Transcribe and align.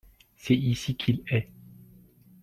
C'est 0.35 0.55
ici 0.55 0.95
qu'il 0.95 1.21
est. 1.29 1.51